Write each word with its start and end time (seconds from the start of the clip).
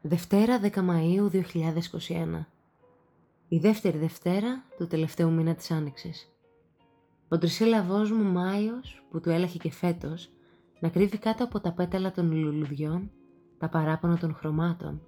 Δευτέρα 0.00 0.60
10 0.62 0.70
Μαΐου 0.70 1.30
2021 1.30 2.44
Η 3.48 3.58
δεύτερη 3.58 3.98
Δευτέρα 3.98 4.64
του 4.78 4.86
τελευταίου 4.86 5.30
μήνα 5.32 5.54
της 5.54 5.70
Άνοιξης. 5.70 6.32
Ο 7.28 7.38
τρισίλαβός 7.38 8.10
μου 8.10 8.24
Μάιος 8.32 9.06
που 9.10 9.20
του 9.20 9.30
έλαχε 9.30 9.58
και 9.58 9.70
φέτος 9.70 10.30
να 10.80 10.88
κρύβει 10.88 11.18
κάτω 11.18 11.44
από 11.44 11.60
τα 11.60 11.72
πέταλα 11.72 12.10
των 12.10 12.32
λουλουδιών 12.32 13.10
τα 13.58 13.68
παράπονα 13.68 14.18
των 14.18 14.34
χρωμάτων 14.34 15.02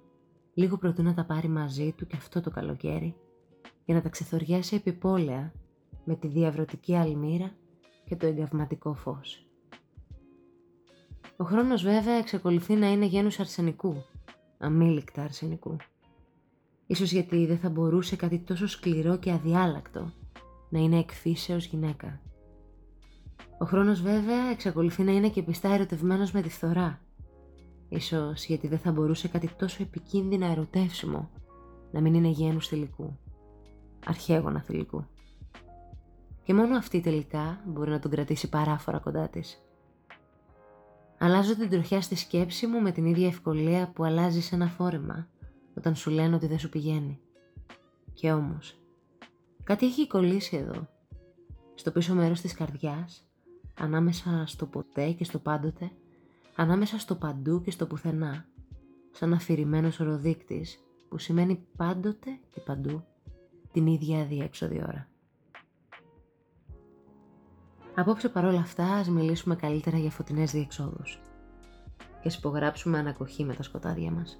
λίγο 0.53 0.77
προτού 0.77 1.03
να 1.03 1.13
τα 1.13 1.25
πάρει 1.25 1.47
μαζί 1.47 1.93
του 1.97 2.07
και 2.07 2.15
αυτό 2.15 2.41
το 2.41 2.49
καλοκαίρι 2.49 3.15
για 3.85 3.95
να 3.95 4.01
τα 4.01 4.09
ξεθοριάσει 4.09 4.75
επιπόλαια 4.75 5.53
με 6.05 6.15
τη 6.15 6.27
διαβρωτική 6.27 6.95
αλμύρα 6.95 7.51
και 8.05 8.15
το 8.15 8.25
εγκαυματικό 8.25 8.93
φως. 8.93 9.45
Ο 11.37 11.43
χρόνος 11.43 11.83
βέβαια 11.83 12.13
εξακολουθεί 12.13 12.73
να 12.73 12.91
είναι 12.91 13.05
γένους 13.05 13.39
αρσενικού, 13.39 13.95
αμήλικτα 14.59 15.21
αρσενικού. 15.21 15.75
Ίσως 16.87 17.11
γιατί 17.11 17.45
δεν 17.45 17.57
θα 17.57 17.69
μπορούσε 17.69 18.15
κάτι 18.15 18.39
τόσο 18.39 18.67
σκληρό 18.67 19.17
και 19.17 19.31
αδιάλακτο 19.31 20.11
να 20.69 20.79
είναι 20.79 20.99
εκφύσεως 20.99 21.65
γυναίκα. 21.65 22.21
Ο 23.59 23.65
χρόνος 23.65 24.01
βέβαια 24.01 24.49
εξακολουθεί 24.49 25.03
να 25.03 25.11
είναι 25.11 25.29
και 25.29 25.43
πιστά 25.43 25.73
ερωτευμένος 25.73 26.31
με 26.31 26.41
τη 26.41 26.49
φθορά. 26.49 27.01
Ίσως 27.89 28.45
γιατί 28.45 28.67
δεν 28.67 28.79
θα 28.79 28.91
μπορούσε 28.91 29.27
κάτι 29.27 29.49
τόσο 29.57 29.83
επικίνδυνα 29.83 30.45
ερωτεύσιμο 30.45 31.29
να 31.91 32.01
μην 32.01 32.13
είναι 32.13 32.27
γένους 32.27 32.67
θηλυκού. 32.67 33.17
Αρχαίγωνα 34.05 34.61
θηλυκού. 34.61 35.05
Και 36.43 36.53
μόνο 36.53 36.77
αυτή 36.77 37.01
τελικά 37.01 37.61
μπορεί 37.65 37.89
να 37.89 37.99
τον 37.99 38.11
κρατήσει 38.11 38.49
παράφορα 38.49 38.99
κοντά 38.99 39.29
της. 39.29 39.63
Αλλάζω 41.21 41.55
την 41.55 41.69
τροχιά 41.69 42.01
στη 42.01 42.15
σκέψη 42.15 42.67
μου 42.67 42.81
με 42.81 42.91
την 42.91 43.05
ίδια 43.05 43.27
ευκολία 43.27 43.91
που 43.93 44.03
αλλάζει 44.03 44.49
ένα 44.51 44.67
φόρεμα 44.67 45.27
όταν 45.77 45.95
σου 45.95 46.09
λένε 46.09 46.35
ότι 46.35 46.47
δεν 46.47 46.59
σου 46.59 46.69
πηγαίνει. 46.69 47.19
Και 48.13 48.31
όμως, 48.31 48.79
κάτι 49.63 49.85
έχει 49.85 50.07
κολλήσει 50.07 50.57
εδώ, 50.57 50.87
στο 51.75 51.91
πίσω 51.91 52.13
μέρος 52.13 52.41
της 52.41 52.53
καρδιάς, 52.53 53.27
ανάμεσα 53.79 54.43
στο 54.47 54.65
ποτέ 54.65 55.11
και 55.11 55.23
στο 55.23 55.39
πάντοτε, 55.39 55.91
ανάμεσα 56.55 56.99
στο 56.99 57.15
παντού 57.15 57.61
και 57.61 57.71
στο 57.71 57.85
πουθενά, 57.85 58.45
σαν 59.11 59.33
αφηρημένος 59.33 59.99
οροδείκτης 59.99 60.79
που 61.09 61.17
σημαίνει 61.17 61.67
πάντοτε 61.77 62.39
και 62.53 62.59
παντού 62.59 63.03
την 63.71 63.87
ίδια 63.87 64.21
αδιέξοδη 64.21 64.81
ώρα. 64.81 65.07
Απόψε 67.99 68.29
παρόλα 68.29 68.59
αυτά 68.59 68.85
ας 68.93 69.09
μιλήσουμε 69.09 69.55
καλύτερα 69.55 69.97
για 69.97 70.09
φωτεινές 70.09 70.51
διεξόδους 70.51 71.19
και 71.97 72.27
ας 72.27 72.35
υπογράψουμε 72.35 72.97
ανακοχή 72.97 73.43
με 73.43 73.53
τα 73.53 73.63
σκοτάδια 73.63 74.11
μας. 74.11 74.39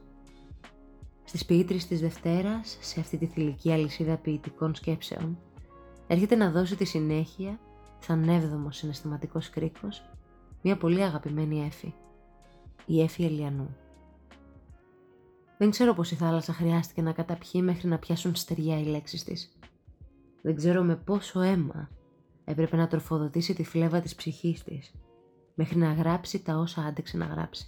Στις 1.23 1.45
ποιήτρες 1.45 1.87
της 1.87 1.99
Δευτέρας, 1.99 2.77
σε 2.81 2.99
αυτή 2.99 3.17
τη 3.17 3.25
θηλυκή 3.25 3.71
αλυσίδα 3.71 4.17
ποιητικών 4.17 4.75
σκέψεων, 4.75 5.37
έρχεται 6.07 6.35
να 6.35 6.51
δώσει 6.51 6.75
τη 6.75 6.85
συνέχεια, 6.85 7.59
σαν 7.99 8.29
έβδομος 8.29 8.77
συναισθηματικός 8.77 9.49
κρίκος, 9.49 10.09
μια 10.61 10.77
πολύ 10.77 11.03
αγαπημένη 11.03 11.65
έφη, 11.65 11.93
η 12.85 13.01
έφη 13.01 13.25
Ελιανού. 13.25 13.75
Δεν 15.57 15.69
ξέρω 15.69 15.93
πως 15.93 16.11
η 16.11 16.15
θάλασσα 16.15 16.53
χρειάστηκε 16.53 17.01
να 17.01 17.11
καταπιεί 17.11 17.61
μέχρι 17.63 17.87
να 17.87 17.97
πιάσουν 17.97 18.35
στεριά 18.35 18.79
οι 18.79 18.83
λέξεις 18.83 19.23
της. 19.23 19.51
Δεν 20.41 20.55
ξέρω 20.55 20.83
με 20.83 20.95
πόσο 20.95 21.39
αίμα 21.39 21.89
έπρεπε 22.49 22.75
να 22.75 22.87
τροφοδοτήσει 22.87 23.53
τη 23.53 23.63
φλέβα 23.63 23.99
της 23.99 24.15
ψυχής 24.15 24.63
της, 24.63 24.91
μέχρι 25.55 25.77
να 25.77 25.93
γράψει 25.93 26.43
τα 26.43 26.57
όσα 26.57 26.81
άντεξε 26.81 27.17
να 27.17 27.25
γράψει. 27.25 27.67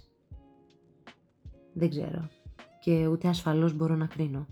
Δεν 1.72 1.90
ξέρω 1.90 2.28
και 2.80 3.06
ούτε 3.06 3.28
ασφαλώς 3.28 3.72
μπορώ 3.72 3.94
να 3.96 4.06
κρίνω. 4.06 4.46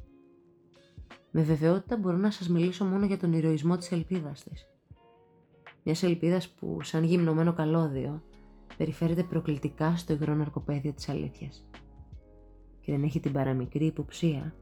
Με 1.31 1.43
βεβαιότητα 1.43 1.97
μπορώ 1.97 2.17
να 2.17 2.31
σας 2.31 2.49
μιλήσω 2.49 2.85
μόνο 2.85 3.07
για 3.07 3.19
τον 3.19 3.33
ηρωισμό 3.33 3.77
της 3.77 3.93
ελπίδας 3.93 4.43
της. 4.43 4.67
Μιας 5.83 6.03
ελπίδας 6.03 6.49
που 6.49 6.79
σαν 6.83 7.05
γυμνωμένο 7.05 7.53
καλώδιο 7.53 8.23
περιφέρεται 8.77 9.23
προκλητικά 9.23 9.97
στο 9.97 10.13
υγρό 10.13 10.35
ναρκοπαίδιο 10.35 10.93
της 10.93 11.09
αλήθειας. 11.09 11.69
Και 12.81 12.93
δεν 12.93 13.03
έχει 13.03 13.21
την 13.21 13.33
παραμικρή 13.33 13.87
υποψία 13.87 14.55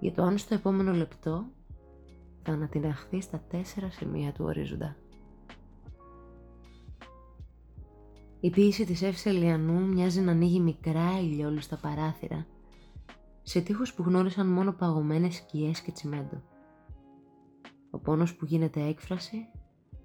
για 0.00 0.12
το 0.12 0.22
αν 0.22 0.38
στο 0.38 0.54
επόμενο 0.54 0.92
λεπτό 0.92 1.44
θα 2.44 2.52
ανατιναχθεί 2.52 3.20
στα 3.20 3.44
τέσσερα 3.48 3.90
σημεία 3.90 4.32
του 4.32 4.44
ορίζοντα. 4.44 4.96
Η 8.40 8.50
ποίηση 8.50 8.84
της 8.84 9.02
Εύση 9.02 9.28
Ελιανού 9.28 9.86
μοιάζει 9.86 10.20
να 10.20 10.32
ανοίγει 10.32 10.60
μικρά 10.60 11.20
ηλιόλουστα 11.20 11.76
παράθυρα 11.76 12.46
σε 13.42 13.60
τείχους 13.60 13.94
που 13.94 14.02
γνώρισαν 14.02 14.46
μόνο 14.46 14.72
παγωμένες 14.72 15.34
σκιές 15.34 15.80
και 15.80 15.92
τσιμέντο. 15.92 16.42
Ο 17.90 17.98
πόνος 17.98 18.34
που 18.34 18.44
γίνεται 18.44 18.80
έκφραση, 18.80 19.46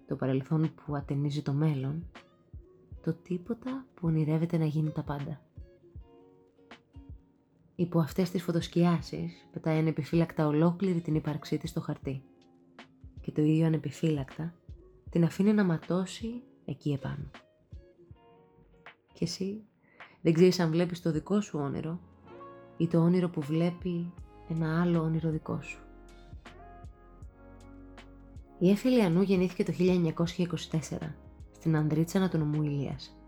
το 0.07 0.15
παρελθόν 0.15 0.73
που 0.73 0.95
ατενίζει 0.95 1.41
το 1.41 1.53
μέλλον, 1.53 2.11
το 3.03 3.13
τίποτα 3.13 3.85
που 3.93 4.07
ονειρεύεται 4.07 4.57
να 4.57 4.65
γίνει 4.65 4.91
τα 4.91 5.03
πάντα. 5.03 5.41
Υπό 7.79 7.99
αυτές 7.99 8.29
τις 8.29 8.43
φωτοσκιάσεις 8.43 9.47
πετάει 9.51 9.77
ανεπιφύλακτα 9.77 10.47
ολόκληρη 10.47 11.01
την 11.01 11.15
ύπαρξή 11.15 11.57
της 11.57 11.69
στο 11.69 11.81
χαρτί 11.81 12.23
και 13.21 13.31
το 13.31 13.41
ίδιο 13.41 13.65
ανεπιφύλακτα 13.65 14.53
την 15.09 15.23
αφήνει 15.23 15.53
να 15.53 15.63
ματώσει 15.63 16.43
εκεί 16.65 16.91
επάνω. 16.91 17.31
Και 19.13 19.23
εσύ 19.23 19.63
δεν 20.21 20.33
ξέρεις 20.33 20.59
αν 20.59 20.69
βλέπεις 20.71 21.01
το 21.01 21.11
δικό 21.11 21.41
σου 21.41 21.59
όνειρο 21.59 21.99
ή 22.77 22.87
το 22.87 22.99
όνειρο 22.99 23.29
που 23.29 23.41
βλέπει 23.41 24.13
ένα 24.49 24.81
άλλο 24.81 25.01
όνειρο 25.01 25.29
δικό 25.29 25.61
σου. 25.61 25.79
Η 28.59 28.69
Έφη 28.69 29.01
Ανού 29.01 29.21
γεννήθηκε 29.21 29.63
το 29.63 29.73
1924 29.77 30.97
στην 31.51 31.75
Ανδρίτσα 31.75 32.29
του 32.29 32.37
νομού 32.37 32.63
Ηλίας. 32.63 33.18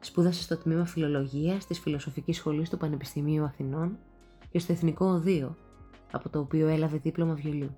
Σπούδασε 0.00 0.42
στο 0.42 0.56
τμήμα 0.56 0.86
Φιλολογίας 0.86 1.66
της 1.66 1.78
Φιλοσοφικής 1.78 2.36
Σχολής 2.36 2.70
του 2.70 2.76
Πανεπιστημίου 2.76 3.44
Αθηνών 3.44 3.98
και 4.50 4.58
στο 4.58 4.72
Εθνικό 4.72 5.06
Οδείο, 5.06 5.56
από 6.12 6.28
το 6.28 6.38
οποίο 6.38 6.68
έλαβε 6.68 6.96
δίπλωμα 6.96 7.34
βιολιού. 7.34 7.76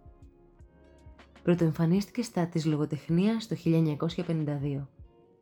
Πρωτοεμφανίστηκε 1.42 2.22
στα 2.22 2.46
της 2.46 2.64
λογοτεχνίας 2.64 3.46
το 3.46 3.56
1952, 3.64 4.86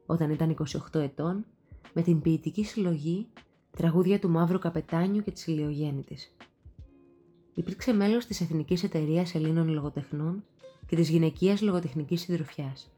όταν 0.07 0.31
ήταν 0.31 0.57
28 0.93 1.01
ετών, 1.01 1.45
με 1.93 2.03
την 2.03 2.21
ποιητική 2.21 2.65
συλλογή 2.65 3.27
τραγούδια 3.77 4.19
του 4.19 4.31
Μαύρου 4.31 4.59
Καπετάνιου 4.59 5.23
και 5.23 5.31
της 5.31 5.47
Ηλιογέννητης. 5.47 6.37
Υπήρξε 7.55 7.93
μέλος 7.93 8.27
της 8.27 8.41
Εθνικής 8.41 8.83
Εταιρείας 8.83 9.35
Ελλήνων 9.35 9.69
Λογοτεχνών 9.69 10.45
και 10.87 10.97
της 10.97 11.09
Γυναικείας 11.09 11.63
Λογοτεχνικής 11.63 12.21
Συντροφιάς. 12.21 12.91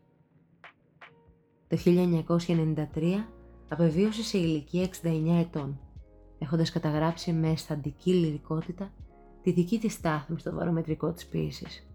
Το 1.68 1.76
1993 1.76 3.28
απεβίωσε 3.68 4.22
σε 4.22 4.38
ηλικία 4.38 4.88
69 5.02 5.40
ετών, 5.40 5.80
έχοντας 6.38 6.70
καταγράψει 6.70 7.32
με 7.32 7.50
αισθαντική 7.50 8.12
λυρικότητα 8.12 8.92
τη 9.42 9.52
δική 9.52 9.78
της 9.78 9.92
στάθμη 9.92 10.38
στο 10.38 10.52
βαρομετρικό 10.52 11.12
της 11.12 11.26
ποίησης. 11.26 11.86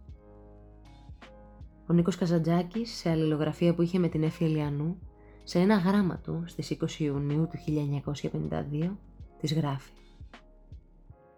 Ο 1.88 1.94
Νίκος 1.94 2.16
Καζαντζάκης, 2.16 2.92
σε 2.92 3.10
αλληλογραφία 3.10 3.74
που 3.74 3.82
είχε 3.82 4.00
με 4.00 4.08
την 4.08 4.24
Έφη 4.24 4.46
Ελιανού, 4.46 4.98
σε 5.44 5.60
ένα 5.60 5.76
γράμμα 5.76 6.18
του 6.18 6.44
στις 6.46 6.70
20 6.70 7.00
Ιουνίου 7.00 7.48
του 7.48 7.58
1952, 7.58 8.98
της 9.40 9.54
γράφει 9.54 9.92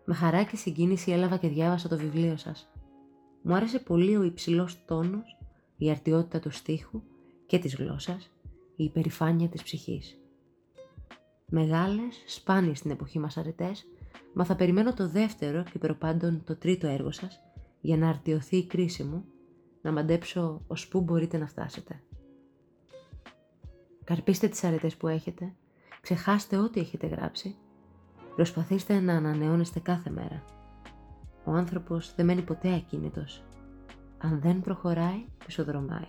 «Με 0.06 0.14
χαρά 0.14 0.44
και 0.44 0.56
συγκίνηση 0.56 1.12
έλαβα 1.12 1.38
και 1.38 1.48
διάβασα 1.48 1.88
το 1.88 1.98
βιβλίο 1.98 2.38
σας. 2.38 2.70
Μου 3.42 3.56
άρεσε 3.56 3.80
πολύ 3.80 4.18
ο 4.18 4.24
υψηλός 4.24 4.86
τόνος, 4.86 5.38
η 5.78 5.90
αρτιότητα 5.90 6.40
του 6.40 6.52
στίχου 6.52 7.02
και 7.46 7.60
της 7.60 7.76
γλώσσας, 7.76 8.32
η 8.76 8.84
υπερηφάνεια 8.84 9.48
της 9.48 9.64
ψυχής. 9.64 10.20
Μεγάλες, 11.52 12.24
σπάνιες 12.26 12.78
στην 12.78 12.92
εποχή 12.92 13.20
μας 13.20 13.38
αρετές, 13.38 13.86
μα 14.34 14.46
θα 14.46 14.56
περιμένω 14.56 14.94
το 14.94 15.10
δεύτερο 15.10 15.64
και 15.64 15.80
προπάντων 15.80 16.44
το 16.44 16.56
τρίτο 16.56 16.88
έργο 16.88 17.12
σας 17.12 17.40
για 17.82 17.98
να 17.98 18.10
αρτιωθεί 18.10 18.58
η 18.58 18.66
κρίση 18.68 19.04
μου, 19.04 19.26
να 19.82 19.92
μαντέψω 19.92 20.62
ως 20.68 20.88
πού 20.88 21.02
μπορείτε 21.02 21.38
να 21.38 21.48
φτάσετε. 21.48 22.02
Καρπίστε 24.04 24.48
τις 24.48 24.64
αρετές 24.64 24.96
που 24.96 25.08
έχετε, 25.08 25.54
ξεχάστε 26.02 26.58
ό,τι 26.58 26.80
έχετε 26.80 27.08
γράψει, 27.08 27.56
προσπαθήστε 28.36 29.00
να 29.00 29.14
ανανεώνεστε 29.14 29.80
κάθε 29.80 30.10
μέρα. 30.10 30.44
Ο 31.46 31.52
άνθρωπος 31.52 32.16
δεν 32.16 32.26
μένει 32.26 32.42
ποτέ 32.42 32.74
ακίνητος. 32.74 33.44
Αν 34.18 34.40
δεν 34.40 34.62
προχωράει, 34.62 35.26
πισοδρομάει. 35.46 36.08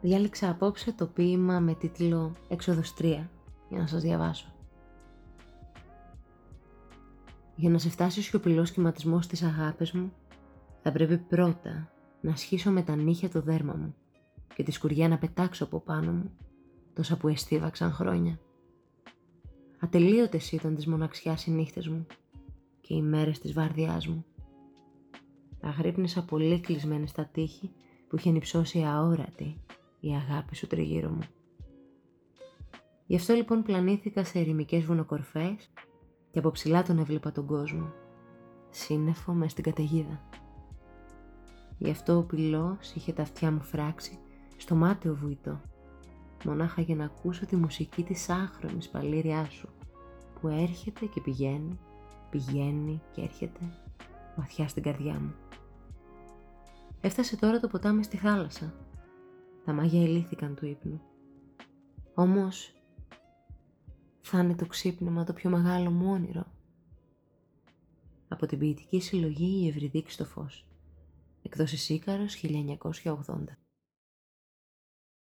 Διάλεξα 0.00 0.50
απόψε 0.50 0.92
το 0.92 1.06
ποίημα 1.06 1.60
με 1.60 1.74
τίτλο 1.74 2.32
«Έξοδος 2.48 2.94
3» 2.98 3.02
για 3.68 3.78
να 3.78 3.86
σας 3.86 4.02
διαβάσω. 4.02 4.52
Για 7.56 7.70
να 7.70 7.78
σε 7.78 7.88
φτάσει 7.88 8.18
ο 8.18 8.22
σιωπηλός 8.22 8.68
σχηματισμός 8.68 9.26
της 9.26 9.42
αγάπης 9.42 9.92
μου, 9.92 10.12
θα 10.82 10.92
πρέπει 10.92 11.18
πρώτα 11.18 11.92
να 12.20 12.36
σχίσω 12.36 12.70
με 12.70 12.82
τα 12.82 12.96
νύχια 12.96 13.28
το 13.28 13.40
δέρμα 13.40 13.74
μου 13.74 13.94
και 14.54 14.62
τη 14.62 14.70
σκουριά 14.70 15.08
να 15.08 15.18
πετάξω 15.18 15.64
από 15.64 15.80
πάνω 15.80 16.12
μου, 16.12 16.30
τόσα 16.94 17.16
που 17.16 17.28
εστίβαξαν 17.28 17.92
χρόνια. 17.92 18.38
Ατελείωτες 19.80 20.52
ήταν 20.52 20.74
της 20.74 20.86
μοναξιάς 20.86 21.46
οι 21.46 21.50
νύχτες 21.50 21.88
μου 21.88 22.06
και 22.80 22.94
οι 22.94 23.02
μέρες 23.02 23.38
της 23.38 23.52
βάρδιάς 23.52 24.06
μου. 24.06 24.24
Αγρύπνησα 25.60 26.24
πολύ 26.24 26.60
κλεισμένη 26.60 27.08
στα 27.08 27.24
τείχη 27.24 27.70
που 28.08 28.16
είχε 28.16 28.30
νυψώσει 28.30 28.82
αόρατη 28.82 29.56
η 30.00 30.14
αγάπη 30.14 30.56
σου 30.56 30.66
τριγύρω 30.66 31.08
μου. 31.08 31.22
Γι' 33.06 33.16
αυτό 33.16 33.34
λοιπόν 33.34 33.62
πλανήθηκα 33.62 34.24
σε 34.24 34.38
ερημικές 34.38 34.84
βουνοκορφές 34.84 35.70
και 36.30 36.38
από 36.38 36.50
ψηλά 36.50 36.82
τον 36.82 36.98
έβλεπα 36.98 37.32
τον 37.32 37.46
κόσμο. 37.46 37.92
Σύννεφο 38.70 39.32
μες 39.32 39.52
στην 39.52 39.64
καταιγίδα. 39.64 40.28
Γι' 41.78 41.90
αυτό 41.90 42.16
ο 42.16 42.22
πυλός 42.22 42.92
είχε 42.94 43.12
τα 43.12 43.22
αυτιά 43.22 43.50
μου 43.50 43.62
φράξει 43.62 44.18
στο 44.56 44.74
μάταιο 44.74 45.14
βουητό. 45.14 45.60
Μονάχα 46.44 46.82
για 46.82 46.94
να 46.94 47.04
ακούσω 47.04 47.46
τη 47.46 47.56
μουσική 47.56 48.02
της 48.02 48.28
άχρονης 48.28 48.88
παλήριάς 48.88 49.52
σου 49.52 49.68
που 50.40 50.48
έρχεται 50.48 51.06
και 51.06 51.20
πηγαίνει, 51.20 51.78
πηγαίνει 52.30 53.02
και 53.12 53.20
έρχεται 53.20 53.60
βαθιά 54.36 54.68
στην 54.68 54.82
καρδιά 54.82 55.20
μου. 55.20 55.34
Έφτασε 57.00 57.36
τώρα 57.36 57.60
το 57.60 57.68
ποτάμι 57.68 58.04
στη 58.04 58.16
θάλασσα. 58.16 58.74
Τα 59.68 59.74
μάγια 59.74 60.02
ελήθηκαν 60.02 60.54
του 60.54 60.66
ύπνου. 60.66 61.00
Όμως 62.14 62.72
θα 64.20 64.38
είναι 64.38 64.54
το 64.54 64.66
ξύπνημα 64.66 65.24
το 65.24 65.32
πιο 65.32 65.50
μεγάλο 65.50 65.90
μου 65.90 66.10
όνειρο. 66.10 66.46
Από 68.28 68.46
την 68.46 68.58
ποιητική 68.58 69.00
συλλογή 69.00 69.64
«Η 69.64 69.68
Ευρυδίκη 69.68 70.10
στο 70.10 70.24
φως». 70.24 70.66
Εκδόσεις 71.42 71.88
Ίκαρος 71.88 72.34
1980. 72.34 73.67